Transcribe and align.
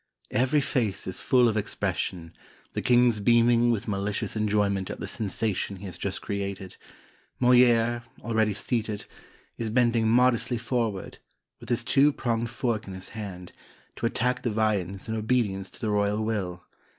"Every 0.31 0.61
face 0.61 1.05
is 1.05 1.21
full 1.21 1.47
of 1.47 1.55
expression, 1.55 2.33
the 2.73 2.81
king's 2.81 3.19
beaming 3.19 3.69
with 3.69 3.87
malicious 3.87 4.35
enjoyment 4.35 4.89
at 4.89 4.99
the 4.99 5.07
sensation 5.07 5.75
he 5.75 5.85
has 5.85 5.95
just 5.95 6.23
created; 6.23 6.75
Moliere, 7.39 8.01
already 8.23 8.55
seated, 8.55 9.05
is 9.59 9.69
bending 9.69 10.09
modestly 10.09 10.57
forward, 10.57 11.19
with 11.59 11.69
his 11.69 11.83
two 11.83 12.11
pronged 12.11 12.49
fork 12.49 12.87
in 12.87 12.95
his 12.95 13.09
hand, 13.09 13.51
to 13.95 14.07
attack 14.07 14.41
the 14.41 14.49
viands 14.49 15.07
in 15.07 15.15
obedience 15.15 15.69
to 15.69 15.79
the 15.79 15.91
royal 15.91 16.23
will. 16.25 16.63